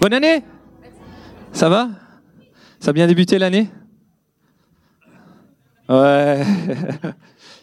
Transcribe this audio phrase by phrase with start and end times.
[0.00, 0.44] Bonne année.
[1.52, 1.88] Ça va?
[2.78, 3.68] Ça a bien débuté l'année?
[5.88, 6.44] Ouais.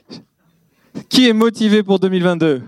[1.10, 2.62] Qui est motivé pour 2022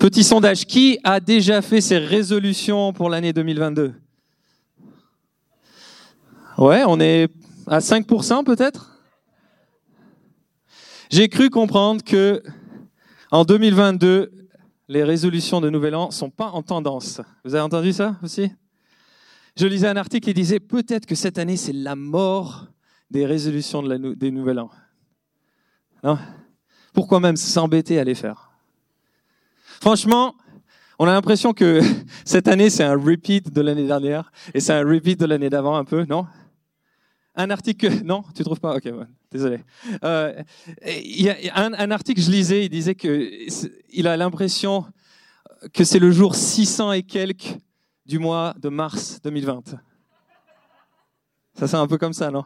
[0.00, 3.94] Petit sondage, qui a déjà fait ses résolutions pour l'année 2022
[6.56, 7.28] Ouais, on est
[7.68, 8.98] à 5% peut-être?
[11.10, 12.42] J'ai cru comprendre que
[13.30, 14.32] en 2022,
[14.88, 17.20] les résolutions de Nouvel An sont pas en tendance.
[17.44, 18.50] Vous avez entendu ça aussi?
[19.56, 22.66] Je lisais un article qui disait peut-être que cette année c'est la mort
[23.10, 24.70] des résolutions de des Nouvel An.
[26.02, 26.18] Non?
[26.92, 28.50] Pourquoi même s'embêter à les faire?
[29.80, 30.34] Franchement,
[30.98, 31.80] on a l'impression que
[32.24, 35.76] cette année, c'est un repeat de l'année dernière et c'est un repeat de l'année d'avant
[35.76, 36.26] un peu, non?
[37.38, 38.76] Un article, non, tu trouves pas?
[38.76, 38.92] Ok,
[39.32, 39.60] désolé.
[40.04, 40.42] Euh,
[40.86, 43.30] y a un, un, article, je lisais, il disait que
[43.90, 44.84] il a l'impression
[45.72, 47.56] que c'est le jour 600 et quelques
[48.04, 49.76] du mois de mars 2020.
[51.54, 52.44] Ça c'est un peu comme ça, non?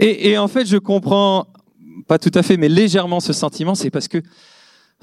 [0.00, 1.46] Et, et en fait, je comprends
[2.08, 4.22] pas tout à fait, mais légèrement ce sentiment, c'est parce que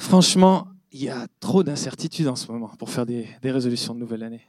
[0.01, 4.23] Franchement, il y a trop d'incertitudes en ce moment pour faire des, résolutions de nouvelle
[4.23, 4.41] année.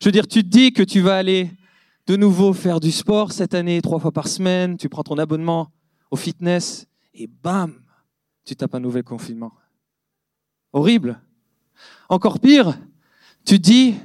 [0.00, 1.50] Je veux dire, tu te dis que tu vas aller
[2.06, 5.72] de nouveau faire du sport cette année, trois fois par semaine, tu prends ton abonnement
[6.10, 7.74] au fitness, et bam,
[8.44, 9.52] tu tapes un nouvel confinement.
[10.72, 11.20] Horrible.
[12.08, 12.78] Encore pire,
[13.44, 13.96] tu dis,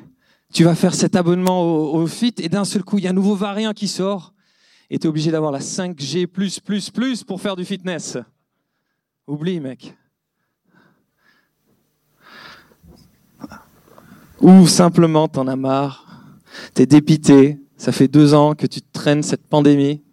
[0.52, 1.63] tu vas faire cet abonnement
[1.94, 4.33] au, fit, et d'un seul coup, il y a un nouveau variant qui sort,
[4.89, 6.27] et tu es obligé d'avoir la 5G
[7.23, 8.17] pour faire du fitness.
[9.27, 9.95] Oublie, mec.
[14.41, 16.05] ou simplement t'en as marre,
[16.73, 20.04] t'es dépité, ça fait deux ans que tu traînes cette pandémie.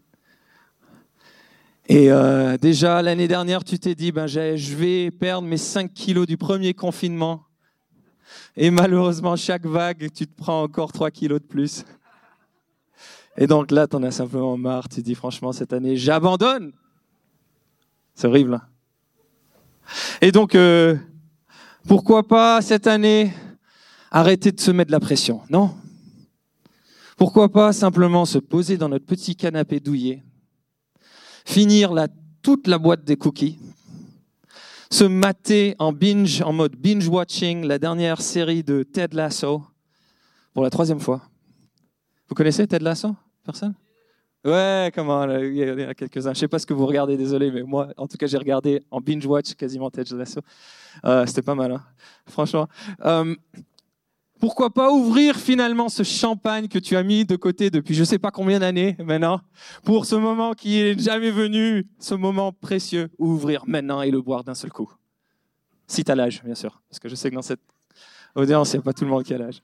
[1.86, 6.26] Et euh, déjà l'année dernière, tu t'es dit, ben je vais perdre mes 5 kilos
[6.26, 7.42] du premier confinement.
[8.56, 11.84] Et malheureusement, chaque vague, tu te prends encore 3 kilos de plus.
[13.36, 14.88] Et donc là, t'en as simplement marre.
[14.88, 16.72] Tu dis, franchement, cette année, j'abandonne.
[18.14, 18.54] C'est horrible.
[18.54, 18.62] Hein.
[20.22, 20.96] Et donc, euh,
[21.86, 23.30] pourquoi pas cette année
[24.10, 25.42] arrêter de se mettre de la pression?
[25.50, 25.74] Non.
[27.18, 30.22] Pourquoi pas simplement se poser dans notre petit canapé douillet,
[31.44, 32.06] finir la,
[32.42, 33.58] toute la boîte des cookies,
[34.88, 39.64] se mater en binge, en mode binge watching, la dernière série de Ted Lasso
[40.54, 41.22] pour la troisième fois.
[42.28, 43.74] Vous connaissez Ted Lasso Personne?
[44.44, 46.34] Ouais, comment Il y en a quelques-uns.
[46.34, 48.84] Je sais pas ce que vous regardez, désolé, mais moi, en tout cas, j'ai regardé
[48.92, 50.40] en binge watch quasiment Ted Lasso.
[51.04, 51.82] Euh, C'était pas mal, hein
[52.28, 52.68] franchement.
[53.04, 53.34] Euh,
[54.40, 58.04] pourquoi pas ouvrir finalement ce champagne que tu as mis de côté depuis je ne
[58.04, 59.40] sais pas combien d'années maintenant,
[59.84, 64.44] pour ce moment qui est jamais venu, ce moment précieux, ouvrir maintenant et le boire
[64.44, 64.92] d'un seul coup.
[65.86, 67.62] Si tu as l'âge, bien sûr, parce que je sais que dans cette
[68.34, 69.62] audience, il n'y a pas tout le monde qui a l'âge.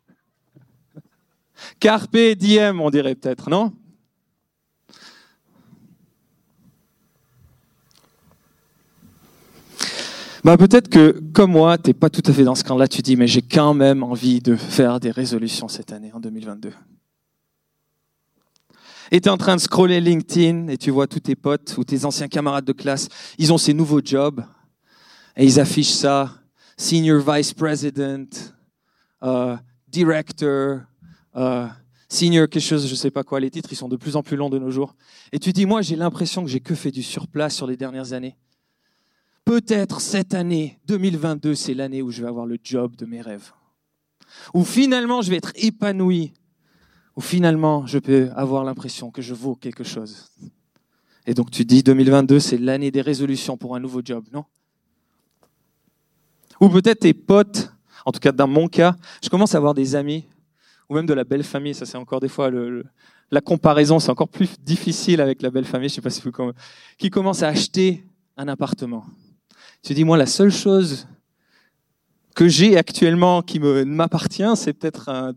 [1.78, 3.72] Carpe diem, on dirait peut-être, non?
[10.44, 13.00] Bah peut-être que comme moi, tu n'es pas tout à fait dans ce camp-là, tu
[13.00, 16.70] dis mais j'ai quand même envie de faire des résolutions cette année, en 2022.
[19.10, 21.84] Et tu es en train de scroller LinkedIn et tu vois tous tes potes ou
[21.84, 24.44] tes anciens camarades de classe, ils ont ces nouveaux jobs
[25.36, 26.30] et ils affichent ça,
[26.76, 28.28] Senior Vice President,
[29.22, 29.56] uh,
[29.88, 30.80] Director,
[31.36, 31.68] uh,
[32.08, 34.36] Senior quelque chose, je sais pas quoi, les titres, ils sont de plus en plus
[34.36, 34.94] longs de nos jours.
[35.32, 38.12] Et tu dis, moi j'ai l'impression que j'ai que fait du surplace sur les dernières
[38.12, 38.36] années
[39.44, 43.52] peut-être cette année 2022, c'est l'année où je vais avoir le job de mes rêves.
[44.52, 46.32] Où finalement, je vais être épanoui.
[47.16, 50.30] Où finalement, je peux avoir l'impression que je vaux quelque chose.
[51.26, 54.44] Et donc tu dis 2022, c'est l'année des résolutions pour un nouveau job, non?
[56.60, 57.72] Ou peut-être tes potes,
[58.04, 60.26] en tout cas dans mon cas, je commence à avoir des amis,
[60.88, 62.50] ou même de la belle famille, ça c'est encore des fois
[63.30, 66.32] la comparaison, c'est encore plus difficile avec la belle famille, je sais pas si vous
[66.98, 68.04] qui commencent à acheter
[68.36, 69.04] un appartement.
[69.84, 71.06] Tu dis, moi, la seule chose
[72.34, 75.34] que j'ai actuellement qui m'appartient, c'est peut-être un,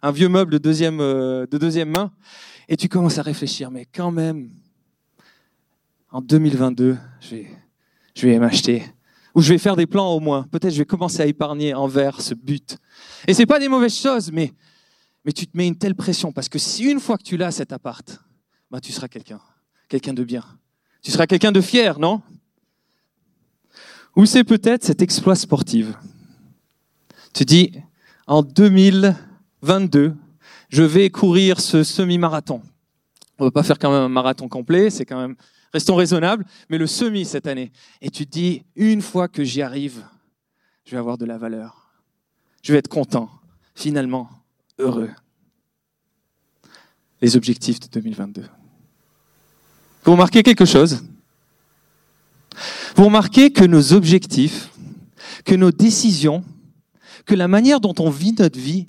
[0.00, 2.10] un, vieux meuble de deuxième, euh, de deuxième main.
[2.70, 4.48] Et tu commences à réfléchir, mais quand même,
[6.10, 7.46] en 2022, je vais,
[8.14, 8.84] je vais m'acheter.
[9.34, 10.44] Ou je vais faire des plans au moins.
[10.44, 12.78] Peut-être je vais commencer à épargner envers ce but.
[13.28, 14.54] Et c'est pas des mauvaises choses, mais,
[15.26, 17.50] mais tu te mets une telle pression parce que si une fois que tu l'as
[17.50, 18.18] cet appart,
[18.70, 19.40] bah, tu seras quelqu'un,
[19.90, 20.44] quelqu'un de bien.
[21.02, 22.22] Tu seras quelqu'un de fier, non?
[24.16, 25.86] Ou c'est peut-être cet exploit sportif?
[27.32, 27.72] Tu dis,
[28.26, 30.14] en 2022,
[30.68, 32.62] je vais courir ce semi-marathon.
[33.38, 35.36] On ne va pas faire quand même un marathon complet, c'est quand même,
[35.72, 37.72] restons raisonnables, mais le semi cette année.
[38.00, 40.04] Et tu te dis, une fois que j'y arrive,
[40.84, 41.90] je vais avoir de la valeur.
[42.62, 43.30] Je vais être content,
[43.74, 44.28] finalement,
[44.78, 45.10] heureux.
[47.22, 48.44] Les objectifs de 2022.
[50.04, 51.04] Vous remarquez quelque chose?
[52.96, 54.70] Vous remarquez que nos objectifs,
[55.44, 56.44] que nos décisions,
[57.26, 58.86] que la manière dont on vit notre vie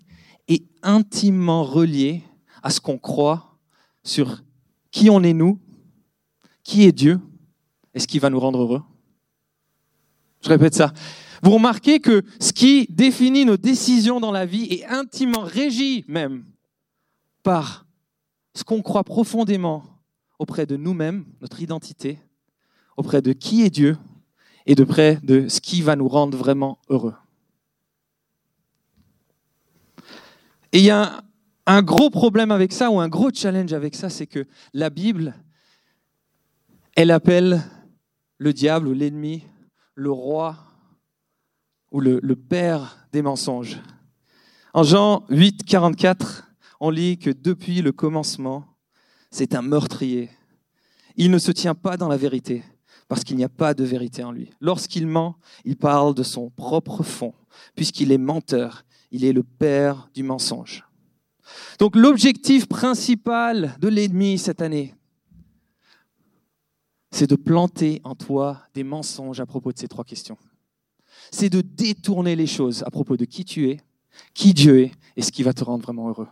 [0.48, 2.24] est intimement reliée
[2.64, 3.58] à ce qu'on croit
[4.04, 4.44] sur
[4.92, 5.60] qui on est nous,
[6.64, 7.20] qui est Dieu
[7.94, 8.82] et ce qui va nous rendre heureux.
[10.42, 10.94] Je répète ça.
[11.44, 16.46] Vous remarquez que ce qui définit nos décisions dans la vie est intimement régi même
[17.44, 17.86] par
[18.54, 19.84] ce qu'on croit profondément
[20.40, 22.20] auprès de nous-mêmes, notre identité,
[22.98, 23.98] auprès de qui est Dieu
[24.66, 27.16] et de près de ce qui va nous rendre vraiment heureux.
[30.72, 31.24] Et il y a
[31.66, 35.36] un gros problème avec ça, ou un gros challenge avec ça, c'est que la Bible,
[36.96, 37.62] elle appelle
[38.38, 39.44] le diable ou l'ennemi
[39.96, 40.58] le roi
[41.92, 43.80] ou le, le, père des mensonges.
[44.74, 46.48] En Jean 8, 44,
[46.80, 48.66] on lit que depuis le commencement,
[49.30, 50.30] c'est un meurtrier.
[51.18, 52.64] Il ne se tient pas dans la vérité,
[53.12, 54.52] parce qu'il n'y a pas de vérité en lui.
[54.62, 55.36] Lorsqu'il ment,
[55.66, 57.34] il parle de son propre fond,
[57.76, 60.86] puisqu'il est menteur, il est le père du mensonge.
[61.78, 64.96] Donc l'objectif principal de l'ennemi cette année,
[67.12, 70.38] c'est de planter en toi des mensonges à propos de ces trois questions.
[71.32, 73.82] C'est de détourner les choses à propos de qui tu es,
[74.34, 76.30] qui Dieu est et ce qui va te rendre vraiment heureux.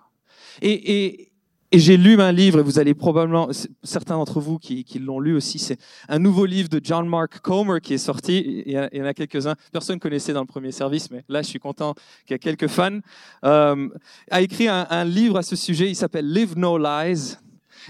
[1.71, 3.49] Et j'ai lu un livre, et vous allez probablement,
[3.83, 5.77] certains d'entre vous qui, l'ont lu aussi, c'est
[6.07, 8.63] un nouveau livre de John Mark Comer qui est sorti.
[8.65, 9.55] Il y, en a quelques-uns.
[9.71, 11.93] Personne ne connaissait dans le premier service, mais là, je suis content
[12.25, 12.99] qu'il y ait quelques fans.
[13.43, 13.87] Euh,
[14.31, 17.35] a écrit un, un, livre à ce sujet, il s'appelle Live No Lies.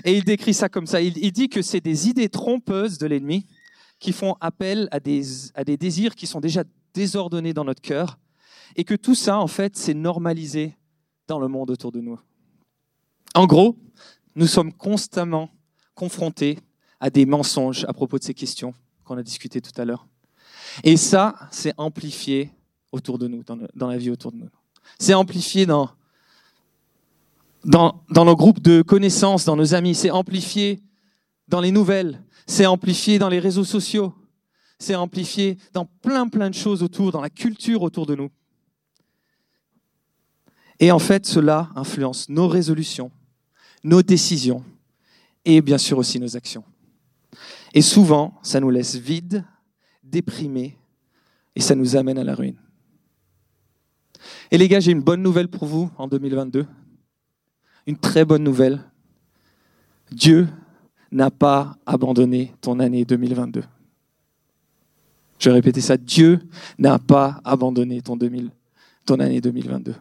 [0.04, 1.02] Et il décrit ça comme ça.
[1.02, 3.46] Il, il dit que c'est des idées trompeuses de l'ennemi
[4.00, 5.24] qui font appel à des,
[5.56, 8.20] à des désirs qui sont déjà désordonnés dans notre cœur.
[8.76, 10.76] Et que tout ça, en fait, c'est normalisé
[11.28, 12.20] dans le monde autour de nous.
[13.36, 13.78] En gros,
[14.36, 15.50] nous sommes constamment
[15.96, 16.60] confrontés
[17.00, 18.74] à des mensonges à propos de ces questions
[19.04, 20.08] qu'on a discutées tout à l'heure.
[20.84, 22.52] Et ça, c'est amplifié
[22.92, 24.50] autour de nous, dans, la vie autour de nous.
[24.98, 25.90] C'est amplifié dans,
[27.64, 29.96] dans, dans nos groupes de connaissances, dans nos amis.
[29.96, 30.82] C'est amplifié
[31.48, 32.24] dans les nouvelles.
[32.48, 34.14] C'est amplifié dans les réseaux sociaux.
[34.80, 38.30] C'est amplifié dans plein, plein de choses autour, dans la culture autour de nous.
[40.80, 43.12] Et en fait, cela influence nos résolutions,
[43.84, 44.64] nos décisions
[45.46, 46.64] et bien sûr aussi nos actions.
[47.74, 49.46] Et souvent, ça nous laisse vides,
[50.04, 50.78] déprimés
[51.56, 52.58] et ça nous amène à la ruine.
[54.52, 56.66] Et les gars, j'ai une bonne nouvelle pour vous en 2022.
[57.88, 58.84] Une très bonne nouvelle.
[60.12, 60.48] Dieu
[61.12, 63.64] n'a pas abandonné ton année 2022.
[65.40, 65.98] Je vais répéter ça.
[65.98, 66.40] Dieu
[66.78, 68.52] n'a pas abandonné ton, 2000,
[69.06, 69.96] ton année 2022.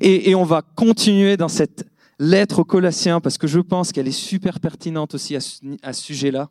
[0.00, 1.89] Et, et on va continuer dans cette
[2.20, 6.50] lettre aux Colossiens, parce que je pense qu'elle est super pertinente aussi à ce, sujet-là.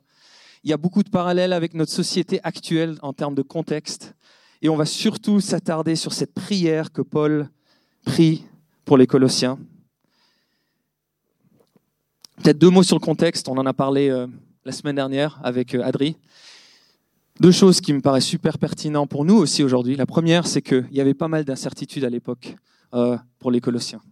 [0.64, 4.14] Il y a beaucoup de parallèles avec notre société actuelle en termes de contexte.
[4.62, 7.48] Et on va surtout s'attarder sur cette prière que Paul
[8.04, 8.44] prie
[8.84, 9.58] pour les Colossiens.
[12.42, 13.48] Peut-être deux mots sur le contexte.
[13.48, 14.26] On en a parlé euh,
[14.64, 16.16] la semaine dernière avec euh, Adri.
[17.38, 19.94] Deux choses qui me paraissent super pertinentes pour nous aussi aujourd'hui.
[19.94, 22.56] La première, c'est qu'il y avait pas mal d'incertitudes à l'époque
[22.92, 24.02] euh, pour les Colossiens.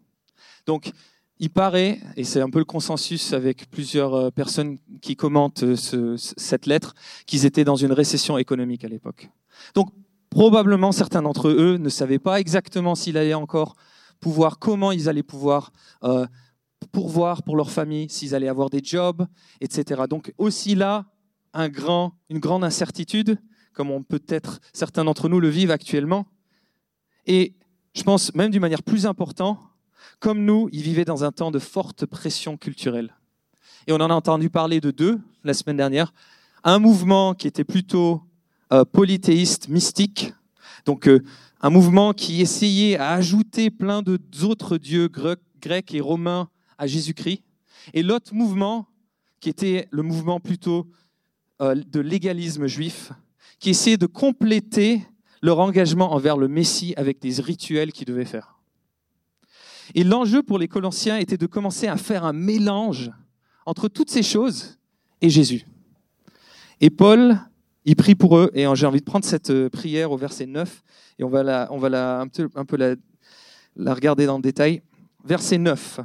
[0.67, 0.93] Donc,
[1.41, 5.77] il paraît, et c'est un peu le consensus avec plusieurs euh, personnes qui commentent euh,
[5.77, 6.95] ce, cette lettre,
[7.27, 9.31] qu'ils étaient dans une récession économique à l'époque.
[9.75, 9.91] Donc
[10.31, 13.77] probablement certains d'entre eux ne savaient pas exactement s'ils allaient encore
[14.21, 15.73] pouvoir, comment ils allaient pouvoir
[16.05, 16.27] euh,
[16.93, 19.27] pourvoir pour leur famille, s'ils allaient avoir des jobs,
[19.61, 20.03] etc.
[20.09, 21.07] Donc aussi là,
[21.55, 23.39] un grand, une grande incertitude,
[23.73, 26.27] comme on peut-être certains d'entre nous le vivent actuellement.
[27.27, 27.55] Et
[27.95, 29.59] je pense même d'une manière plus importante,
[30.21, 33.15] comme nous, ils vivaient dans un temps de forte pression culturelle.
[33.87, 36.13] Et on en a entendu parler de deux la semaine dernière.
[36.65, 38.23] Un mouvement qui était plutôt
[38.73, 40.33] euh, polythéiste, mystique,
[40.85, 41.23] donc euh,
[41.61, 47.43] un mouvement qui essayait à ajouter plein d'autres dieux grecs et romains à Jésus-Christ.
[47.95, 48.87] Et l'autre mouvement,
[49.41, 50.87] qui était le mouvement plutôt
[51.61, 53.13] euh, de légalisme juif,
[53.59, 55.03] qui essayait de compléter
[55.43, 58.58] leur engagement envers le Messie avec des rituels qu'ils devaient faire.
[59.95, 63.11] Et l'enjeu pour les Colossiens était de commencer à faire un mélange
[63.67, 64.79] entre toutes ces choses
[65.21, 65.67] et Jésus.
[66.81, 67.39] Et Paul,
[67.85, 70.83] il prie pour eux, et j'ai envie de prendre cette euh, prière au verset 9,
[71.19, 72.95] et on va, la, on va la, un peu, un peu la,
[73.77, 74.83] la regarder dans le détail.
[75.25, 76.01] Verset 9.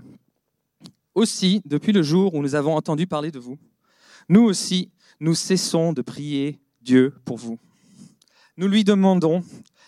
[1.16, 3.60] Aussi, depuis le jour où nous avons entendu parler de vous,
[4.30, 7.60] nous aussi, nous cessons de prier Dieu pour vous.
[8.58, 9.44] Nous lui demandons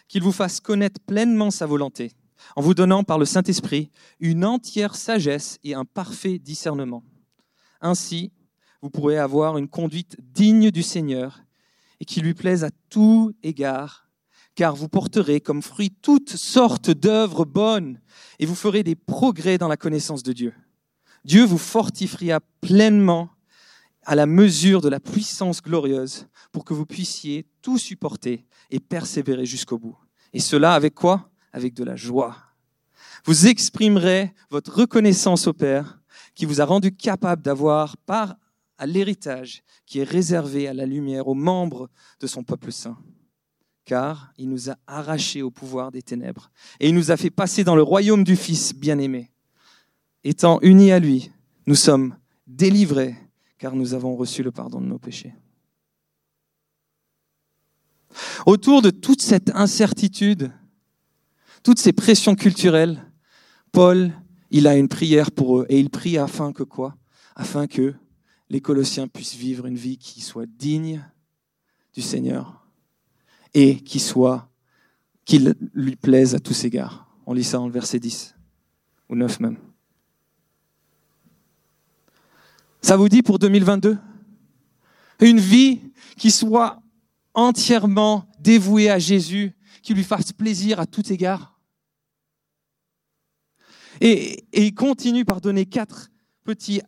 [0.07, 2.11] qu'il vous fasse connaître pleinement sa volonté,
[2.55, 7.03] en vous donnant par le Saint-Esprit une entière sagesse et un parfait discernement.
[7.81, 8.31] Ainsi,
[8.81, 11.41] vous pourrez avoir une conduite digne du Seigneur
[11.99, 14.09] et qui lui plaise à tout égard,
[14.53, 17.99] car vous porterez comme fruit toutes sortes d'œuvres bonnes
[18.39, 20.53] et vous ferez des progrès dans la connaissance de Dieu.
[21.23, 23.29] Dieu vous fortifiera pleinement
[24.05, 29.45] à la mesure de la puissance glorieuse pour que vous puissiez tout supporter et persévérer
[29.45, 29.97] jusqu'au bout.
[30.33, 31.31] Et cela avec quoi?
[31.55, 32.35] Avec de la joie.
[33.23, 36.01] Vous exprimerez votre reconnaissance au Père
[36.33, 38.35] qui vous a rendu capable d'avoir part
[38.77, 42.97] à l'héritage qui est réservé à la lumière, aux membres de son peuple saint.
[43.85, 47.63] Car il nous a arrachés au pouvoir des ténèbres et il nous a fait passer
[47.63, 49.31] dans le royaume du Fils bien-aimé.
[50.25, 51.31] Étant unis à lui,
[51.67, 53.15] nous sommes délivrés
[53.59, 55.33] car nous avons reçu le pardon de nos péchés.
[58.45, 60.51] Autour de toute cette incertitude,
[61.65, 63.03] toutes ces pressions culturelles,
[63.71, 64.13] Paul,
[64.51, 66.95] il a une prière pour eux et il prie afin que quoi?
[67.35, 67.95] Afin que
[68.51, 71.03] les Colossiens puissent vivre une vie qui soit digne
[71.95, 72.67] du Seigneur
[73.55, 74.47] et qui soit
[75.25, 77.09] qu'il lui plaise à tous égards.
[77.25, 78.35] On lit ça dans le verset 10
[79.09, 79.57] ou 9 même.
[82.79, 83.97] Ça vous dit pour 2022
[85.19, 85.81] Une vie
[86.15, 86.79] qui soit
[87.33, 91.54] entièrement dévouée à Jésus, qui lui fasse plaisir à tout égard?
[94.01, 96.09] Et, et il continue par donner quatre
[96.43, 96.81] petits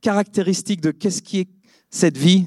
[0.00, 1.48] caractéristiques de qu'est-ce qui est
[1.90, 2.46] cette vie.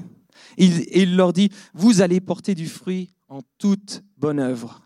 [0.56, 4.82] Il, il leur dit, vous allez porter du fruit en toute bonne œuvre.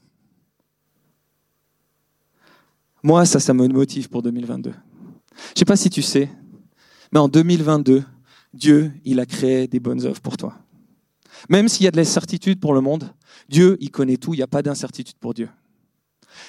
[3.03, 4.71] Moi, ça, ça me motive pour 2022.
[4.71, 6.31] Je ne sais pas si tu sais,
[7.13, 8.05] mais en 2022,
[8.55, 10.57] Dieu, il a créé des bonnes œuvres pour toi.
[11.49, 13.13] Même s'il y a de l'incertitude pour le monde,
[13.49, 15.49] Dieu, il connaît tout, il n'y a pas d'incertitude pour Dieu.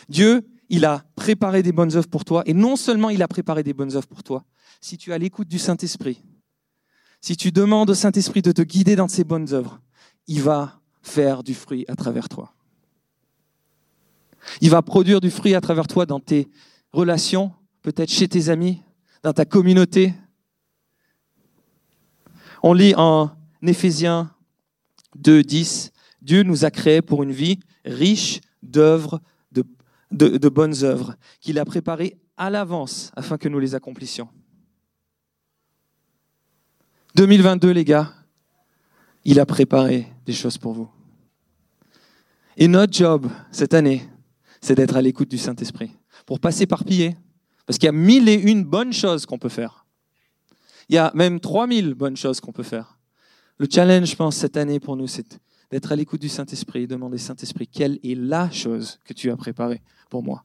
[0.10, 3.64] Dieu, il a préparé des bonnes œuvres pour toi, et non seulement il a préparé
[3.64, 4.44] des bonnes œuvres pour toi,
[4.82, 6.22] si tu as l'écoute du Saint-Esprit,
[7.22, 9.80] si tu demandes au Saint-Esprit de te guider dans ces bonnes œuvres,
[10.28, 12.54] il va faire du fruit à travers toi.
[14.62, 16.50] Il va produire du fruit à travers toi dans tes
[16.92, 17.52] relations,
[17.82, 18.82] peut-être chez tes amis,
[19.22, 20.14] dans ta communauté.
[22.62, 24.34] On lit en Éphésiens
[25.16, 25.92] 2, 10,
[26.22, 29.22] Dieu nous a créés pour une vie riche d'œuvres,
[30.14, 34.30] de, bonnes œuvres, qu'il a préparées à l'avance afin que nous les accomplissions.
[37.16, 38.14] 2022, les gars,
[39.24, 40.90] il a préparé des choses pour vous.
[42.58, 44.04] Et notre job cette année,
[44.62, 45.92] c'est d'être à l'écoute du Saint-Esprit
[46.26, 47.16] pour pas s'éparpiller.
[47.66, 49.86] Parce qu'il y a mille et une bonnes choses qu'on peut faire.
[50.90, 52.98] Il y a même trois mille bonnes choses qu'on peut faire.
[53.58, 55.40] Le challenge, je pense, cette année pour nous, c'est
[55.72, 59.38] d'être à l'écoute du Saint-Esprit et demander, Saint-Esprit, quelle est la chose que tu as
[59.38, 60.44] préparée pour moi,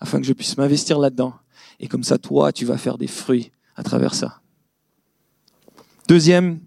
[0.00, 1.34] afin que je puisse m'investir là-dedans.
[1.78, 4.40] Et comme ça, toi, tu vas faire des fruits à travers ça.
[6.08, 6.60] Deuxième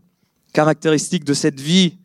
[0.54, 1.98] caractéristique de cette vie,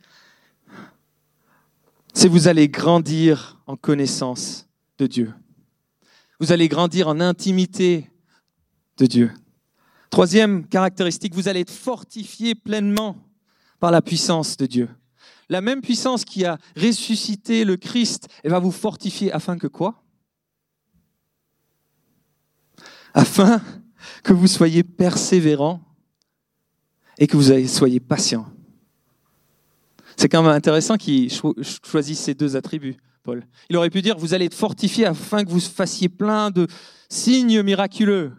[2.14, 4.66] c'est vous allez grandir en connaissance
[4.98, 5.32] de Dieu.
[6.40, 8.10] Vous allez grandir en intimité
[8.96, 9.30] de Dieu.
[10.10, 13.16] Troisième caractéristique, vous allez être fortifié pleinement
[13.78, 14.88] par la puissance de Dieu.
[15.48, 20.02] La même puissance qui a ressuscité le Christ, va vous fortifier afin que quoi?
[23.14, 23.62] Afin
[24.22, 25.80] que vous soyez persévérants
[27.18, 28.46] et que vous soyez patient.
[30.16, 33.46] C'est quand même intéressant qu'il choisisse ces deux attributs, Paul.
[33.70, 36.66] Il aurait pu dire, vous allez être fortifiés afin que vous fassiez plein de
[37.08, 38.32] signes miraculeux.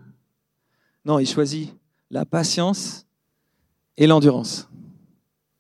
[1.05, 1.73] Non, il choisit
[2.11, 3.05] la patience
[3.97, 4.69] et l'endurance,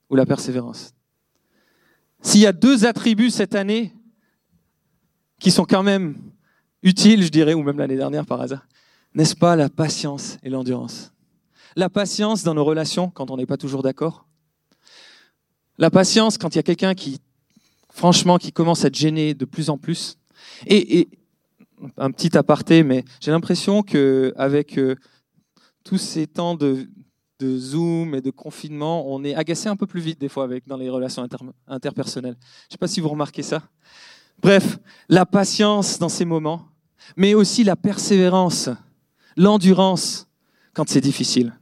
[0.09, 0.93] ou la persévérance.
[2.21, 3.93] S'il y a deux attributs cette année
[5.39, 6.17] qui sont quand même
[6.83, 8.67] utiles, je dirais, ou même l'année dernière par hasard,
[9.13, 11.11] n'est-ce pas la patience et l'endurance?
[11.75, 14.27] La patience dans nos relations quand on n'est pas toujours d'accord?
[15.77, 17.19] La patience quand il y a quelqu'un qui,
[17.89, 20.17] franchement, qui commence à te gêner de plus en plus?
[20.67, 21.07] Et,
[21.95, 24.95] un petit aparté, mais j'ai l'impression que avec euh,
[25.85, 26.89] tous ces temps de,
[27.47, 30.77] Zoom et de confinement, on est agacé un peu plus vite des fois avec dans
[30.77, 31.25] les relations
[31.67, 32.37] interpersonnelles.
[32.39, 33.63] Je ne sais pas si vous remarquez ça.
[34.41, 36.67] Bref, la patience dans ces moments,
[37.15, 38.69] mais aussi la persévérance,
[39.35, 40.27] l'endurance
[40.73, 41.53] quand c'est difficile.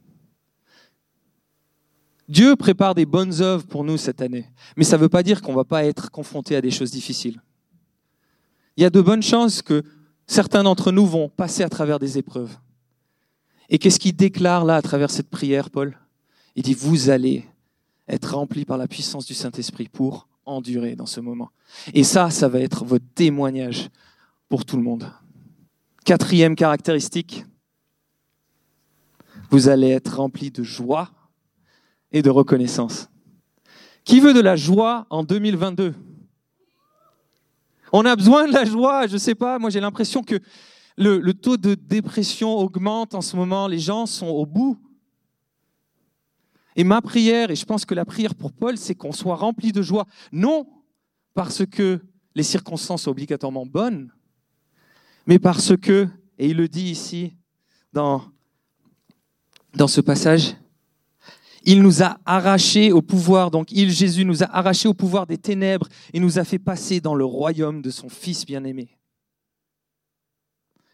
[2.27, 5.41] Dieu prépare des bonnes œuvres pour nous cette année, mais ça ne veut pas dire
[5.41, 7.41] qu'on ne va pas être confronté à des choses difficiles.
[8.75, 9.81] Il y a de bonnes chances que
[10.27, 12.57] certains d'entre nous vont passer à travers des épreuves.
[13.69, 15.97] Et qu'est-ce qu'il déclare là à travers cette prière, Paul?
[16.55, 17.45] Il dit, vous allez
[18.07, 21.51] être remplis par la puissance du Saint-Esprit pour endurer dans ce moment.
[21.93, 23.89] Et ça, ça va être votre témoignage
[24.47, 25.11] pour tout le monde.
[26.05, 27.45] Quatrième caractéristique,
[29.49, 31.11] vous allez être rempli de joie
[32.11, 33.09] et de reconnaissance.
[34.05, 35.93] Qui veut de la joie en 2022
[37.91, 40.39] On a besoin de la joie, je ne sais pas, moi j'ai l'impression que
[40.97, 44.77] le, taux de dépression augmente en ce moment, les gens sont au bout.
[46.75, 49.71] Et ma prière, et je pense que la prière pour Paul, c'est qu'on soit rempli
[49.71, 50.67] de joie, non
[51.33, 51.99] parce que
[52.35, 54.11] les circonstances sont obligatoirement bonnes,
[55.25, 57.35] mais parce que, et il le dit ici
[57.93, 58.23] dans,
[59.75, 60.55] dans ce passage,
[61.63, 65.37] il nous a arrachés au pouvoir, donc il, Jésus, nous a arrachés au pouvoir des
[65.37, 68.96] ténèbres et nous a fait passer dans le royaume de son Fils bien-aimé.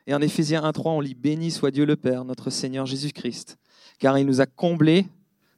[0.08, 3.58] Et en Éphésiens 1.3, on lit Béni soit Dieu le Père, notre Seigneur Jésus-Christ,
[4.00, 5.08] car il nous a comblés,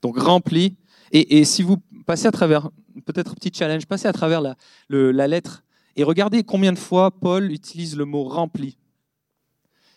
[0.01, 0.75] donc remplis.
[1.11, 2.69] Et, si vous passez à travers,
[3.05, 4.55] peut-être petit challenge, passez à travers la,
[4.89, 5.63] le, la lettre
[5.95, 8.77] et regardez combien de fois Paul utilise le mot rempli.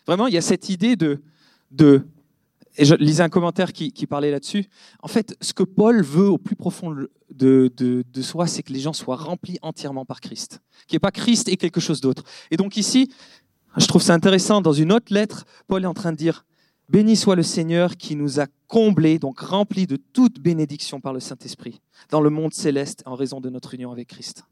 [0.06, 1.20] Vraiment, il y a cette idée de,
[1.70, 2.06] de
[2.76, 4.66] et je lisais un commentaire qui, parlait là-dessus.
[5.02, 6.94] En fait, ce que Paul veut au plus profond
[7.28, 10.60] de, de, soi, c'est que les gens soient remplis entièrement par Christ.
[10.86, 12.22] Qu'il n'y ait pas Christ et quelque chose d'autre.
[12.52, 13.12] Et donc ici,
[13.78, 16.44] je trouve ça intéressant, dans une autre lettre, Paul est en train de dire,
[16.88, 21.20] Béni soit le Seigneur qui nous a comblés, donc remplis de toute bénédiction par le
[21.20, 21.80] Saint-Esprit,
[22.10, 24.44] dans le monde céleste en raison de notre union avec Christ.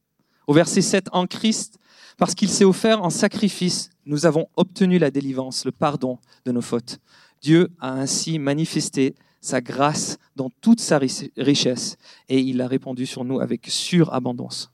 [0.47, 1.79] Au verset 7, en Christ,
[2.19, 6.61] parce qu'il s'est offert en sacrifice, nous avons obtenu la délivrance, le pardon de nos
[6.61, 6.99] fautes.
[7.41, 11.97] Dieu a ainsi manifesté sa grâce dans toute sa richesse
[12.29, 14.71] et il a répandu sur nous avec surabondance.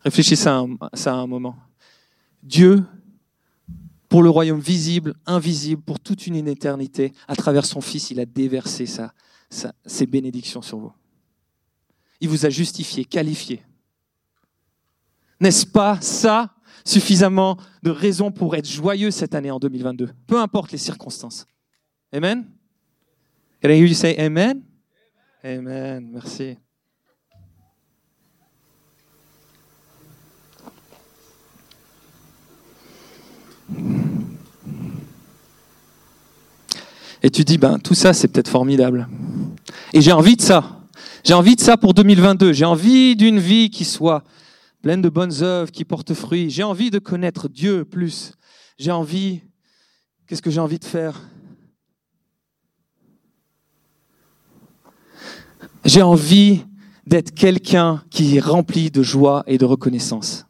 [0.00, 1.56] Réfléchissez à ça un moment.
[2.46, 2.84] Dieu,
[4.08, 8.24] pour le royaume visible, invisible, pour toute une éternité, à travers son Fils, il a
[8.24, 8.86] déversé
[9.84, 10.92] ses bénédictions sur vous.
[12.20, 13.62] Il vous a justifié, qualifié.
[15.40, 20.70] N'est-ce pas ça suffisamment de raisons pour être joyeux cette année en 2022, peu importe
[20.70, 21.46] les circonstances.
[22.12, 22.46] Amen?
[23.60, 24.62] Can I hear you amen?
[25.42, 26.10] Amen.
[26.12, 26.56] Merci.
[37.26, 39.08] Et tu dis, ben, tout ça, c'est peut-être formidable.
[39.92, 40.78] Et j'ai envie de ça.
[41.24, 42.52] J'ai envie de ça pour 2022.
[42.52, 44.22] J'ai envie d'une vie qui soit
[44.80, 46.50] pleine de bonnes œuvres qui portent fruit.
[46.50, 48.34] J'ai envie de connaître Dieu plus.
[48.78, 49.40] J'ai envie,
[50.28, 51.20] qu'est-ce que j'ai envie de faire?
[55.84, 56.64] J'ai envie
[57.08, 60.46] d'être quelqu'un qui est rempli de joie et de reconnaissance.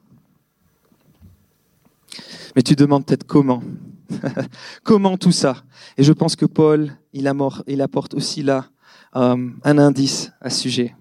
[2.55, 3.63] Mais tu demandes peut-être comment?
[4.85, 5.65] Comment tout ça?
[5.97, 8.67] Et je pense que Paul, il, apporte aussi là
[9.17, 10.95] euh, un indice à ce sujet.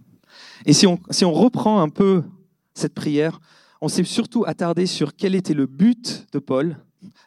[0.66, 2.24] Et si on, reprend un peu
[2.74, 3.40] cette prière,
[3.82, 6.78] on s'est surtout attardé sur quel était le but de Paul,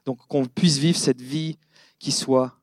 [0.07, 1.59] donc qu'on puisse vivre cette vie
[1.99, 2.59] qui soit,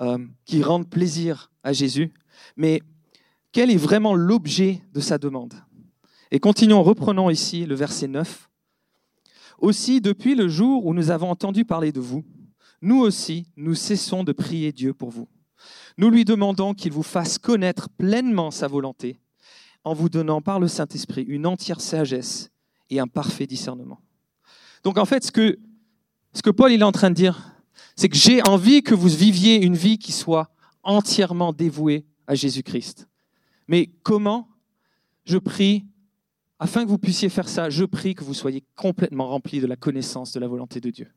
[0.00, 2.12] euh, qui rende plaisir à Jésus,
[2.56, 2.80] mais
[3.52, 5.54] quel est vraiment l'objet de sa demande?
[6.30, 8.50] Et continuons, reprenons ici le verset 9.
[9.58, 12.24] Aussi, depuis le jour où nous avons entendu parler de vous,
[12.84, 15.26] nous aussi, nous cessons de prier Dieu pour vous.
[15.96, 19.18] Nous lui demandons qu'il vous fasse connaître pleinement sa volonté
[19.84, 22.50] en vous donnant par le Saint-Esprit une entière sagesse
[22.90, 24.00] et un parfait discernement.
[24.82, 27.54] Donc en fait, ce que, Paul est en train de dire,
[27.96, 30.50] c'est que j'ai envie que vous viviez une vie qui soit
[30.82, 33.08] entièrement dévouée à Jésus-Christ.
[33.66, 34.46] Mais comment
[35.24, 35.86] Je prie,
[36.58, 39.76] afin que vous puissiez faire ça, je prie que vous soyez complètement remplis de la
[39.76, 41.10] connaissance de la volonté de Dieu.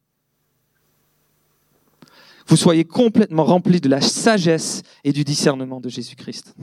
[2.48, 6.56] Vous soyez complètement remplis de la sagesse et du discernement de Jésus-Christ.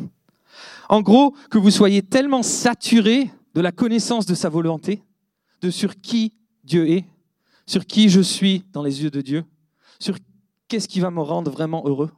[0.88, 5.02] En gros, que vous soyez tellement saturé de la connaissance de sa volonté,
[5.60, 6.32] de sur qui
[6.64, 7.04] Dieu est,
[7.66, 9.44] sur qui je suis dans les yeux de Dieu,
[9.98, 10.16] sur
[10.68, 12.10] qu'est-ce qui va me rendre vraiment heureux,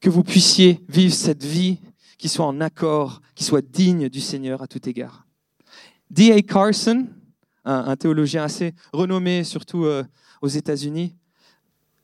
[0.00, 1.78] que vous puissiez vivre cette vie
[2.18, 5.26] qui soit en accord, qui soit digne du Seigneur à tout égard.
[6.10, 6.42] D.A.
[6.42, 7.06] Carson,
[7.64, 10.02] un, théologien assez renommé, surtout euh,
[10.42, 11.14] aux États-Unis,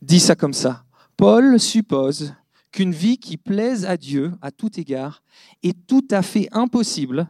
[0.07, 0.85] dit ça comme ça.
[1.16, 2.33] Paul suppose
[2.71, 5.23] qu'une vie qui plaise à Dieu à tout égard
[5.62, 7.27] est tout à fait impossible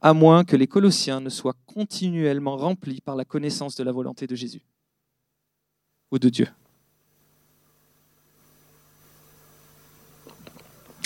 [0.00, 4.26] à moins que les Colossiens ne soient continuellement remplis par la connaissance de la volonté
[4.26, 4.62] de Jésus
[6.10, 6.48] ou de Dieu.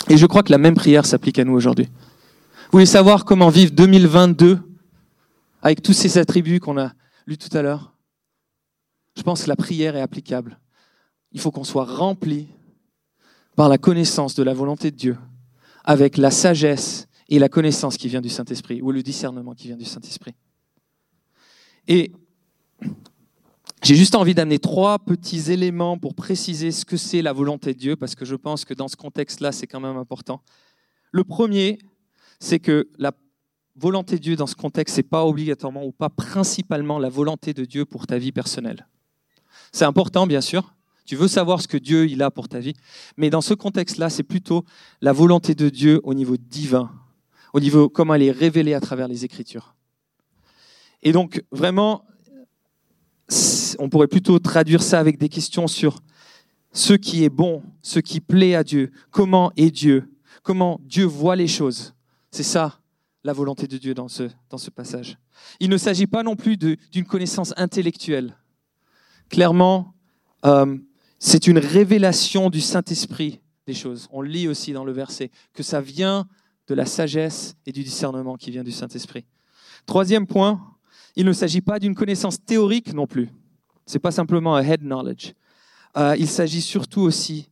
[0.09, 1.85] Et je crois que la même prière s'applique à nous aujourd'hui.
[1.85, 4.59] Vous voulez savoir comment vivre 2022
[5.61, 6.93] avec tous ces attributs qu'on a
[7.25, 7.93] lus tout à l'heure?
[9.15, 10.59] Je pense que la prière est applicable.
[11.33, 12.47] Il faut qu'on soit rempli
[13.55, 15.17] par la connaissance de la volonté de Dieu,
[15.83, 19.77] avec la sagesse et la connaissance qui vient du Saint-Esprit, ou le discernement qui vient
[19.77, 20.35] du Saint-Esprit.
[21.87, 22.11] Et
[23.83, 27.79] j'ai juste envie d'amener trois petits éléments pour préciser ce que c'est la volonté de
[27.79, 30.41] Dieu, parce que je pense que dans ce contexte-là, c'est quand même important.
[31.11, 31.79] Le premier,
[32.39, 33.11] c'est que la
[33.75, 37.65] volonté de Dieu dans ce contexte, n'est pas obligatoirement ou pas principalement la volonté de
[37.65, 38.87] Dieu pour ta vie personnelle.
[39.71, 40.73] C'est important, bien sûr.
[41.05, 42.73] Tu veux savoir ce que Dieu il a pour ta vie,
[43.17, 44.63] mais dans ce contexte-là, c'est plutôt
[45.01, 46.91] la volonté de Dieu au niveau divin,
[47.53, 49.75] au niveau comment elle est révélée à travers les Écritures.
[51.01, 52.05] Et donc, vraiment,
[53.79, 55.99] on pourrait plutôt traduire ça avec des questions sur
[56.71, 60.09] ce qui est bon, ce qui plaît à Dieu, comment est Dieu,
[60.41, 61.93] comment Dieu voit les choses.
[62.31, 62.79] C'est ça
[63.23, 65.17] la volonté de Dieu dans ce, dans ce passage.
[65.59, 68.37] Il ne s'agit pas non plus d'une connaissance intellectuelle.
[69.29, 69.93] Clairement,
[70.45, 70.77] euh,
[71.25, 74.09] c'est une révélation du Saint-Esprit des choses.
[74.11, 76.27] On lit aussi dans le verset que ça vient
[76.67, 79.25] de la sagesse et du discernement qui vient du Saint-Esprit.
[79.85, 80.61] Troisième point,
[81.15, 83.29] il ne s'agit pas d'une connaissance théorique non plus.
[83.85, 85.31] Ce n'est pas simplement un head knowledge.
[85.95, 87.49] Euh, il s'agit surtout aussi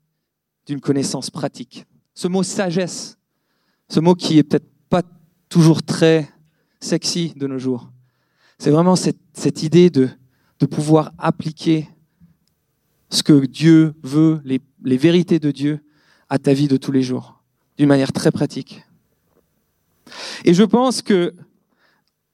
[0.68, 1.86] d'une connaissance pratique.
[2.14, 3.18] Ce mot sagesse,
[3.88, 5.04] ce mot qui est peut-être pas
[5.48, 6.30] toujours très
[6.82, 7.90] sexy de nos jours,
[8.58, 10.10] c'est vraiment cette, idée de,
[10.60, 11.88] de, pouvoir appliquer
[13.12, 15.84] ce que Dieu veut, les, vérités de Dieu
[16.30, 17.42] à ta vie de tous les jours,
[17.78, 18.84] d'une manière très pratique.
[20.46, 21.34] Et je pense que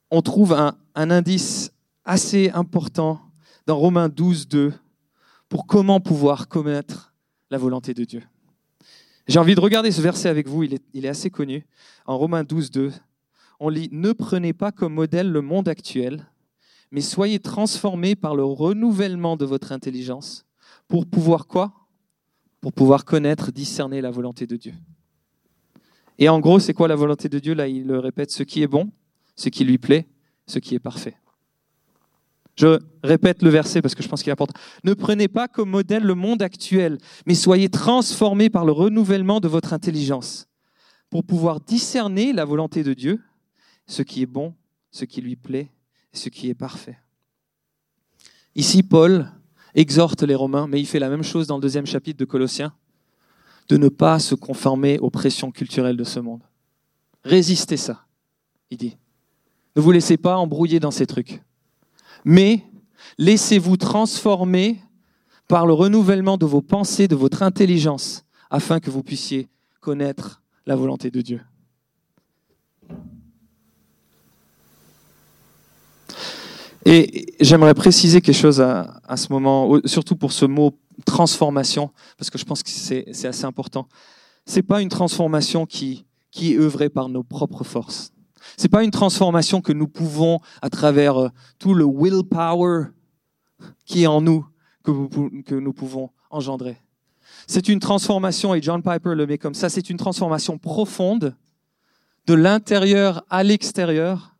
[0.10, 1.72] on trouve un, un indice
[2.06, 3.20] assez important
[3.66, 4.74] dans Romains 12, 2
[5.50, 7.14] pour comment pouvoir commettre
[7.50, 8.24] la volonté de Dieu.
[9.28, 11.66] J'ai envie de regarder ce verset avec vous, il est, il est assez connu.
[12.06, 12.94] En Romains 12, 2,
[13.60, 16.26] on lit Ne prenez pas comme modèle le monde actuel,
[16.92, 20.47] mais soyez transformés par le renouvellement de votre intelligence
[20.88, 21.74] pour pouvoir quoi?
[22.62, 24.74] Pour pouvoir connaître, discerner la volonté de Dieu.
[26.18, 27.54] Et en gros, c'est quoi la volonté de Dieu?
[27.54, 28.92] Là, il le répète ce qui est bon,
[29.36, 30.08] ce qui lui plaît,
[30.48, 31.16] ce qui est parfait.
[32.56, 34.56] Je répète le verset parce que je pense qu'il apporte.
[34.84, 36.98] Ne prenez pas comme modèle le monde actuel,
[37.28, 40.48] mais soyez transformés par le renouvellement de votre intelligence
[41.12, 43.22] pour pouvoir discerner la volonté de Dieu,
[43.86, 44.56] ce qui est bon,
[44.90, 45.72] ce qui lui plaît,
[46.14, 46.98] ce qui est parfait.
[48.56, 49.32] Ici, Paul
[49.76, 52.74] exhorte les Romains, mais il fait la même chose dans le deuxième chapitre de Colossiens,
[53.70, 56.42] de ne pas se conformer aux pressions culturelles de ce monde.
[57.24, 58.06] Résistez ça,
[58.72, 58.98] il dit.
[59.76, 61.42] Ne vous laissez pas embrouiller dans ces trucs.
[62.26, 62.64] Mais
[63.18, 64.80] laissez-vous transformer
[65.48, 69.50] par le renouvellement de vos pensées, de votre intelligence, afin que vous puissiez
[69.82, 71.42] connaître la volonté de Dieu.
[76.90, 82.38] Et j'aimerais préciser quelque chose à, ce moment, surtout pour ce mot transformation, parce que
[82.38, 83.90] je pense que c'est assez important.
[84.46, 88.14] C'est pas une transformation qui, qui est œuvrée par nos propres forces.
[88.56, 92.86] C'est pas une transformation que nous pouvons, à travers euh, tout le willpower
[93.86, 94.48] qui est en nous,
[94.82, 96.78] que, que nous pouvons engendrer.
[97.48, 101.36] C'est une transformation, et John Piper le met comme ça, c'est une transformation profonde
[102.28, 104.37] de l'intérieur à l'extérieur.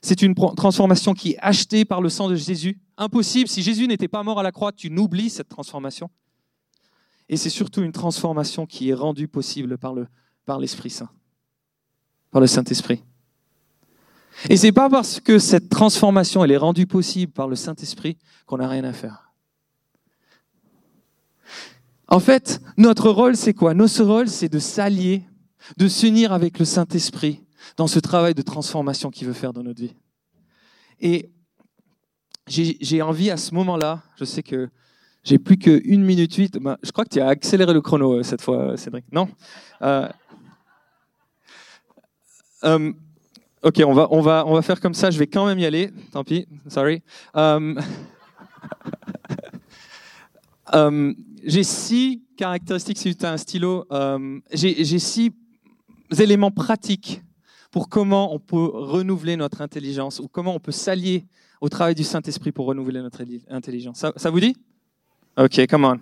[0.00, 2.80] C'est une transformation qui est achetée par le sang de Jésus.
[2.96, 6.10] Impossible, si Jésus n'était pas mort à la croix, tu n'oublies cette transformation.
[7.28, 11.10] Et c'est surtout une transformation qui est rendue possible par l'Esprit Saint,
[12.30, 13.02] par le Saint-Esprit.
[14.48, 18.58] Et c'est pas parce que cette transformation elle est rendue possible par le Saint-Esprit qu'on
[18.58, 19.32] n'a rien à faire.
[22.06, 23.74] En fait, notre rôle, c'est quoi?
[23.74, 25.24] Notre rôle, c'est de s'allier,
[25.76, 27.42] de s'unir avec le Saint-Esprit
[27.76, 29.94] dans ce travail de transformation qu'il veut faire dans notre vie.
[31.00, 31.30] Et
[32.48, 34.68] j'ai envie à ce moment-là, je sais que
[35.24, 38.22] j'ai plus qu'une minute huit, ben, je crois que tu as accéléré le chrono euh,
[38.22, 39.04] cette fois, Cédric.
[39.12, 39.28] Non?
[39.82, 40.08] Euh,
[42.64, 42.92] euh,
[43.60, 45.10] Ok, on va, on, va, on va faire comme ça.
[45.10, 45.90] Je vais quand même y aller.
[46.12, 47.02] Tant pis, sorry.
[51.44, 53.84] J'ai six caractéristiques, si tu as un stylo,
[54.52, 55.32] j'ai six
[56.18, 57.20] éléments pratiques
[57.70, 61.26] pour comment on peut renouveler notre intelligence ou comment on peut s'allier
[61.60, 64.04] au travail du Saint-Esprit pour renouveler notre intelligence.
[64.16, 64.56] Ça, vous dit?
[65.36, 66.00] Ok, come on.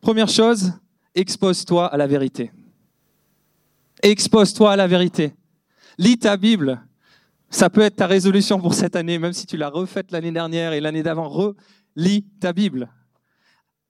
[0.00, 0.72] Première chose,
[1.14, 2.50] expose-toi à la vérité.
[4.02, 5.34] Expose-toi à la vérité.
[5.98, 6.82] Lis ta Bible.
[7.48, 10.72] Ça peut être ta résolution pour cette année, même si tu l'as refaite l'année dernière
[10.72, 11.28] et l'année d'avant.
[11.28, 12.90] Relis ta Bible.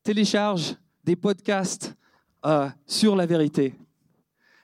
[0.03, 1.95] Télécharge des podcasts
[2.45, 3.73] euh, sur la vérité.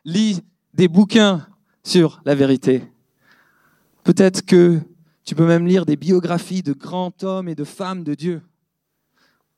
[0.06, 0.42] Lis
[0.74, 1.48] des bouquins
[1.84, 2.84] sur la vérité.
[4.04, 4.80] Peut-être que
[5.24, 8.42] tu peux même lire des biographies de grands hommes et de femmes de Dieu.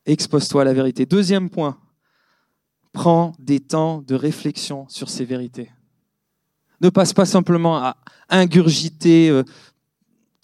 [0.06, 1.06] Expose-toi à la vérité.
[1.06, 1.80] Deuxième point,
[2.92, 5.72] prends des temps de réflexion sur ces vérités.
[6.82, 7.98] Ne passe pas simplement à
[8.30, 9.44] ingurgiter euh,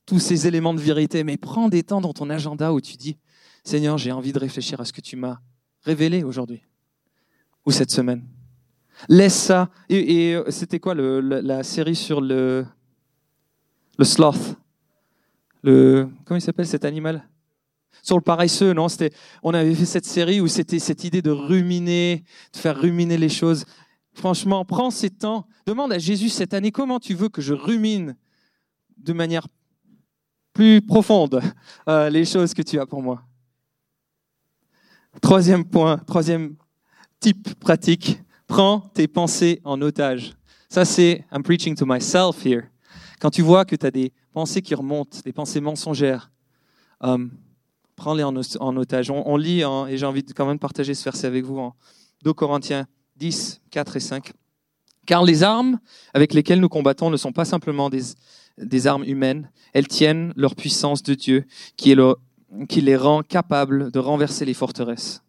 [0.05, 3.17] tous ces éléments de vérité, mais prends des temps dans ton agenda où tu dis,
[3.63, 5.39] Seigneur, j'ai envie de réfléchir à ce que tu m'as
[5.83, 6.63] révélé aujourd'hui
[7.65, 8.25] ou cette semaine.
[9.07, 9.69] Laisse ça.
[9.89, 12.65] Et, euh, c'était quoi la série sur le,
[14.01, 14.55] sloth?
[15.63, 17.27] Le, Comment il s'appelle cet animal?
[18.01, 18.87] Sur le paresseux, non?
[18.87, 19.11] C'était,
[19.43, 23.29] on avait fait cette série où c'était cette idée de ruminer, de faire ruminer les
[23.29, 23.65] choses.
[24.13, 25.47] Franchement, prends ces temps.
[25.65, 28.15] Demande à Jésus cette année comment tu veux que je rumine
[28.97, 29.47] de manière
[30.53, 31.41] plus profonde
[31.87, 33.23] euh, les choses que tu as pour moi?
[35.21, 36.55] Troisième point, troisième
[37.19, 40.33] type pratique, prends tes pensées en otage.
[40.67, 42.63] Ça, c'est I'm preaching to myself here.
[43.21, 46.31] Quand tu vois que tu as des pensées qui remontent, des pensées mensongères,
[46.99, 47.31] um,
[47.95, 49.11] prends-les en, otage.
[49.11, 51.75] On, lit, et j'ai envie de quand même partager ce verset avec vous en
[52.23, 54.31] 2 Corinthiens 10, 4 et 5.
[55.05, 55.79] Car les armes
[56.13, 61.03] avec lesquelles nous combattons ne sont pas simplement des, armes humaines, elles tiennent leur puissance
[61.03, 61.45] de Dieu
[61.77, 61.93] qui
[62.81, 65.21] les rend capables de renverser les forteresses.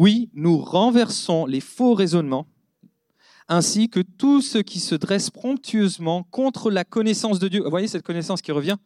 [0.00, 2.46] Oui, nous renversons les faux raisonnements
[3.48, 7.62] ainsi que tout ce qui se dresse promptueusement contre la connaissance de Dieu.
[7.62, 8.78] Vous voyez cette connaissance qui revient?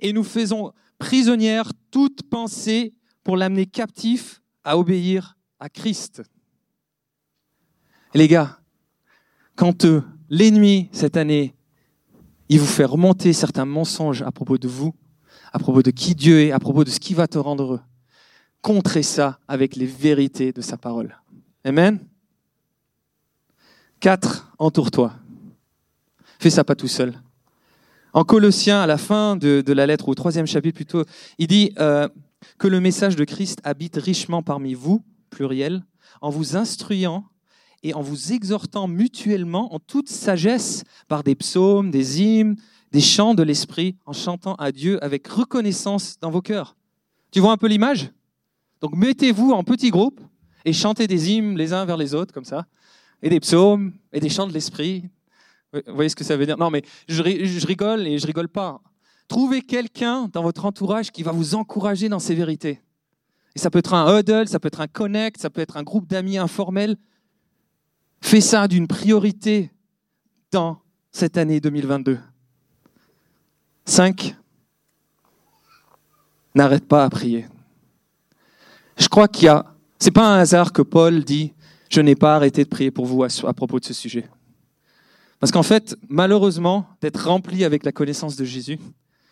[0.00, 6.22] Et nous faisons prisonnière toute pensée pour l'amener captif à obéir à Christ.
[8.14, 8.58] les gars,
[9.56, 10.00] quand euh,
[10.30, 11.54] l'ennemi, cette année,
[12.48, 14.94] il vous fait remonter certains mensonges à propos de vous,
[15.52, 17.80] à propos de qui Dieu est, à propos de ce qui va te rendre heureux,
[18.64, 21.14] contrez ça avec les vérités de sa parole.
[21.64, 21.98] Amen.
[24.00, 24.54] 4.
[24.58, 25.12] Entoure-toi.
[26.38, 27.12] Fais ça pas tout seul.
[28.14, 31.04] En Colossiens, à la fin de, la lettre, au troisième chapitre plutôt,
[31.36, 32.08] il dit euh,
[32.56, 35.84] que le message de Christ habite richement parmi vous, pluriel,
[36.22, 37.26] en vous instruisant
[37.82, 42.56] et en vous exhortant mutuellement en toute sagesse par des psaumes, des hymnes,
[42.92, 46.76] des chants de l'esprit, en chantant à Dieu avec reconnaissance dans vos cœurs.
[47.30, 48.10] Tu vois un peu l'image?
[48.84, 50.20] Donc mettez-vous en petits groupes
[50.66, 52.66] et chantez des hymnes les uns vers les autres, comme ça
[53.22, 55.08] et des psaumes et des chants de l'esprit.
[55.72, 56.58] Vous voyez ce que ça veut dire?
[56.58, 57.22] Non, mais je,
[57.66, 58.82] rigole et je rigole pas.
[59.26, 62.82] Trouvez quelqu'un dans votre entourage qui va vous encourager dans ces vérités.
[63.56, 65.82] Et ça peut être un huddle, ça peut être un connect, ça peut être un
[65.82, 66.98] groupe d'amis informel.
[68.20, 69.72] Fais ça d'une priorité
[70.52, 72.18] dans cette année 2022.
[73.86, 74.36] 5.
[76.54, 77.46] N'arrête pas à prier.
[78.96, 79.64] Je crois qu'il y a.
[79.98, 81.52] C'est pas un hasard que Paul dit
[81.94, 84.28] je n'ai pas arrêté de prier pour vous à, propos de ce sujet.
[85.38, 88.78] Parce qu'en fait, malheureusement, d'être rempli avec la connaissance de Jésus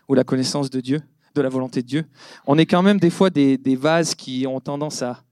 [0.08, 1.02] ou la connaissance de Dieu,
[1.34, 2.04] de la volonté de Dieu,
[2.46, 5.22] on est quand même des fois des, vases qui ont tendance à,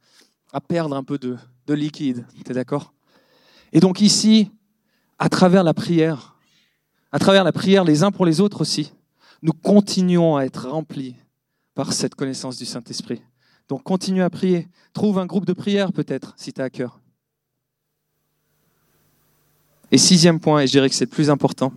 [0.66, 2.26] perdre un peu de, de liquide.
[2.44, 2.92] Tu es d'accord?
[3.72, 4.50] Et donc ici,
[5.18, 6.36] à travers la prière,
[7.12, 8.92] à travers la prière les uns pour les autres aussi,
[9.42, 11.14] nous continuons à être remplis
[11.74, 13.22] par cette connaissance du Saint-Esprit.
[13.70, 14.66] Donc continue à prier.
[14.92, 16.98] Trouve un groupe de prière peut-être, si tu as à cœur.
[19.92, 21.72] Et sixième point, et je dirais que c'est le plus important,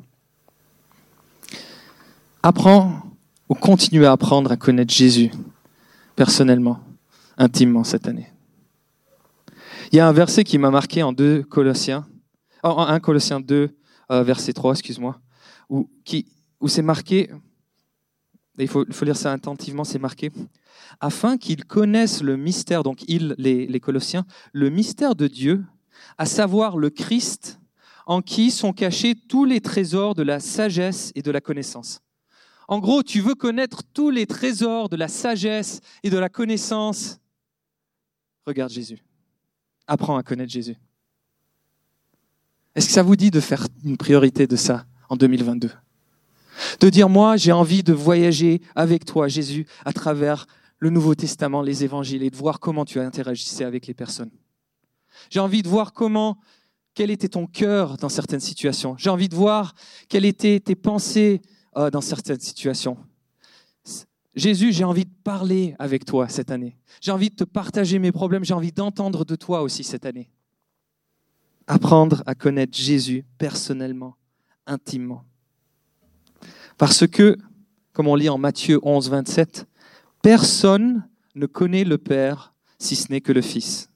[2.41, 3.03] apprends
[3.47, 5.31] ou continue à apprendre à connaître Jésus
[6.15, 6.79] personnellement,
[7.37, 8.27] intimement cette année.
[9.91, 12.07] Il y a un verset qui m'a marqué en 2 Colossiens,
[12.63, 13.69] en 1 Colossiens 2,
[14.09, 15.19] euh, verset 3, excuse-moi,
[15.69, 15.87] où,
[16.59, 17.29] où c'est marqué,
[18.57, 20.31] il faut, lire ça attentivement, c'est marqué,
[20.99, 25.63] afin qu'ils connaissent le mystère, donc ils, les, les Colossiens, le mystère de Dieu,
[26.17, 27.59] à savoir le Christ,
[28.05, 32.01] en qui sont cachés tous les trésors de la sagesse et de la connaissance.
[32.67, 37.19] En gros, tu veux connaître tous les trésors de la sagesse et de la connaissance.
[38.45, 39.03] Regarde Jésus.
[39.87, 40.75] Apprends à connaître Jésus.
[42.75, 45.69] Est-ce que ça vous dit de faire une priorité de ça en 2022
[46.79, 50.45] De dire, moi, j'ai envie de voyager avec toi, Jésus, à travers
[50.79, 54.31] le Nouveau Testament, les évangiles, et de voir comment tu interagissais avec les personnes.
[55.29, 56.37] J'ai envie de voir comment
[56.93, 58.95] quel était ton cœur dans certaines situations.
[58.97, 59.73] J'ai envie de voir
[60.09, 61.41] quelles étaient tes pensées
[61.75, 62.97] euh, dans certaines situations.
[64.35, 66.77] Jésus, j'ai envie de parler avec toi cette année.
[67.01, 68.43] J'ai envie de te partager mes problèmes.
[68.43, 70.31] J'ai envie d'entendre de toi aussi cette année.
[71.67, 74.15] Apprendre à connaître Jésus personnellement,
[74.65, 75.23] intimement.
[76.77, 77.37] Parce que,
[77.93, 79.65] comme on lit en Matthieu 11, 27,
[80.21, 83.89] personne ne connaît le Père si ce n'est que le Fils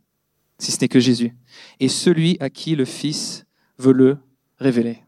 [0.59, 1.35] si ce n'est que Jésus,
[1.79, 3.45] et celui à qui le Fils
[3.77, 4.17] veut le
[4.59, 5.03] révéler.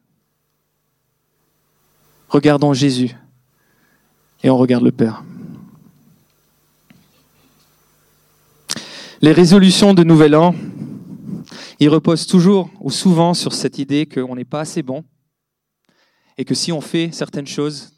[2.29, 3.15] Regardons Jésus
[4.43, 5.23] et on regarde le Père.
[9.21, 10.55] Les résolutions de Nouvel An,
[11.79, 15.03] ils reposent toujours ou souvent sur cette idée qu'on n'est pas assez bon,
[16.39, 17.91] et que si on fait certaines choses,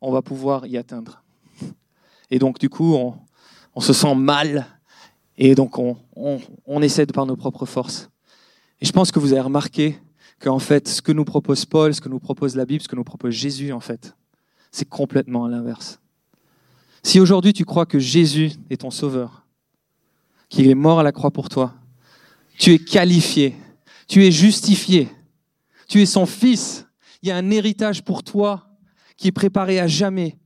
[0.00, 1.22] on va pouvoir y atteindre.
[2.28, 4.66] Et donc, du coup, on, se sent mal
[5.38, 8.10] et donc on, essaie de par nos propres forces.
[8.80, 9.96] Et je pense que vous avez remarqué
[10.40, 12.96] qu'en fait, ce que nous propose Paul, ce que nous propose la Bible, ce que
[12.96, 14.16] nous propose Jésus, en fait,
[14.72, 16.00] c'est complètement à l'inverse.
[17.04, 19.46] Si aujourd'hui tu crois que Jésus est ton sauveur,
[20.48, 21.74] qu'il est mort à la croix pour toi,
[22.58, 23.54] tu es qualifié,
[24.08, 25.08] tu es justifié,
[25.86, 26.88] tu es son fils,
[27.22, 28.66] il y a un héritage pour toi
[29.16, 30.36] qui est préparé à jamais.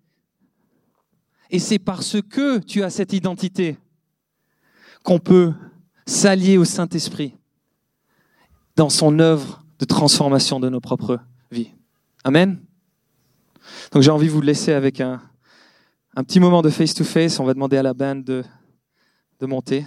[1.51, 3.79] Et c'est parce que tu as cette identité
[5.05, 5.53] qu'on peut
[6.07, 7.37] s'allier au Saint-Esprit
[8.77, 11.71] dans son œuvre de transformation de nos propres vies.
[12.25, 12.61] Amen.
[13.93, 15.21] Donc j'ai envie de vous laisser avec un,
[16.17, 17.39] petit moment de face-to-face.
[17.39, 18.43] On va demander à la band de,
[19.41, 19.87] de monter.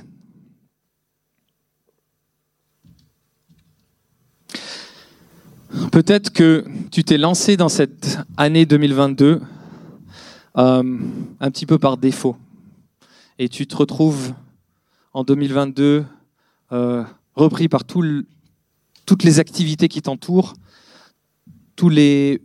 [5.91, 9.41] Peut-être que tu t'es lancé dans cette année 2022
[10.57, 10.99] euh,
[11.39, 12.35] un petit peu par défaut.
[13.37, 14.33] Et tu te retrouves
[15.13, 16.05] en 2022
[16.71, 17.03] euh,
[17.35, 18.03] repris par tout
[19.05, 20.55] toutes les activités qui t'entourent,
[21.75, 22.41] toutes les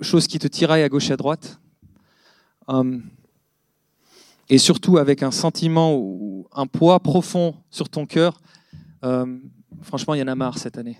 [0.00, 1.60] choses qui te tiraillent à gauche et à droite.
[2.68, 2.98] Euh,
[4.48, 8.40] et surtout avec un sentiment ou un poids profond sur ton cœur.
[9.82, 10.98] franchement, il y en a marre cette année.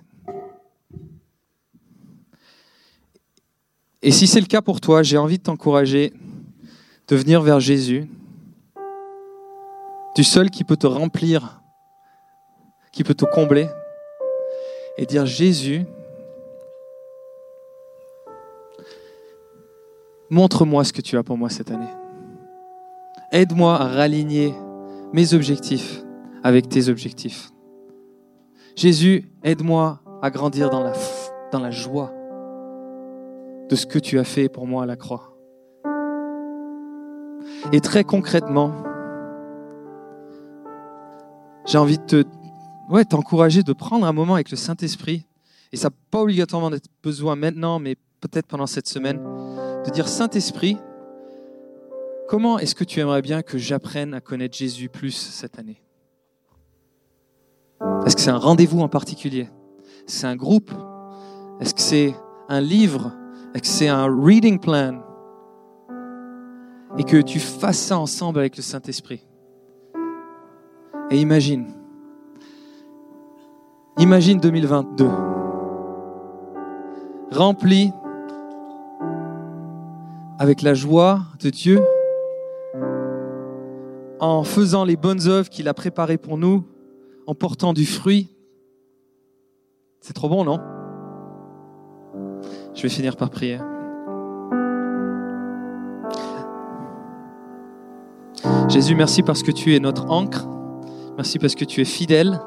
[4.06, 6.12] Et si c'est le cas pour toi, j'ai envie de t'encourager
[7.08, 8.08] de venir vers Jésus,
[10.14, 11.60] du seul qui peut te remplir,
[12.92, 13.66] qui peut te combler,
[14.96, 15.86] et dire Jésus,
[20.30, 21.90] montre-moi ce que tu as pour moi cette année.
[23.32, 24.54] Aide-moi à raligner
[25.12, 26.04] mes objectifs
[26.44, 27.50] avec tes objectifs.
[28.76, 30.92] Jésus, aide-moi à grandir dans la,
[31.50, 32.12] dans la joie
[33.68, 35.36] de ce que tu as fait pour moi à la croix.
[37.72, 38.72] Et très concrètement,
[41.64, 42.24] j'ai envie de
[42.88, 45.26] ouais, t'encourager de prendre un moment avec le Saint-Esprit,
[45.72, 49.20] et ça n'a pas obligatoirement d'être besoin maintenant, mais peut-être pendant cette semaine,
[49.84, 50.78] de dire Saint-Esprit,
[52.28, 55.82] comment est-ce que tu aimerais bien que j'apprenne à connaître Jésus plus cette année?
[58.06, 59.48] Est-ce que c'est un rendez-vous en particulier?
[60.06, 60.70] C'est un groupe?
[61.60, 62.14] Est-ce que c'est
[62.48, 63.12] un livre?
[63.60, 65.02] Que c'est un reading plan
[66.98, 69.26] et que tu fasses ça ensemble avec le Saint-Esprit.
[71.10, 71.66] Et imagine,
[73.98, 75.08] imagine 2022,
[77.30, 77.92] rempli
[80.38, 81.80] avec la joie de Dieu,
[84.18, 86.64] en faisant les bonnes œuvres qu'il a préparées pour nous,
[87.26, 88.28] en portant du fruit.
[90.00, 90.60] C'est trop bon, non?
[92.76, 93.58] Je vais finir par prier.
[98.68, 100.46] Jésus, merci parce que tu es notre encre.
[101.16, 102.38] Merci parce que tu es fidèle.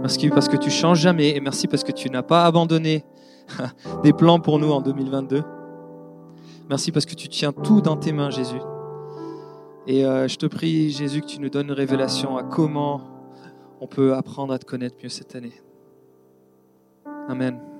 [0.00, 1.36] Merci parce que tu changes jamais.
[1.36, 3.04] Et merci parce que tu n'as pas abandonné
[4.04, 5.42] des plans pour nous en 2022.
[6.70, 8.60] Merci parce que tu tiens tout dans tes mains, Jésus.
[9.88, 13.00] Et euh, je te prie, Jésus, que tu nous donnes une révélation à comment
[13.80, 15.60] on peut apprendre à te connaître mieux cette année.
[17.28, 17.71] Amen.